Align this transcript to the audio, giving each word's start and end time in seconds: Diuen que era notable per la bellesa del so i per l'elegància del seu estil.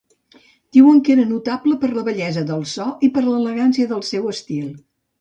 Diuen 0.77 1.01
que 1.07 1.13
era 1.15 1.25
notable 1.33 1.77
per 1.85 1.91
la 1.97 2.05
bellesa 2.09 2.45
del 2.49 2.67
so 2.75 2.89
i 3.09 3.13
per 3.19 3.27
l'elegància 3.31 3.95
del 3.97 4.07
seu 4.13 4.31
estil. 4.37 4.69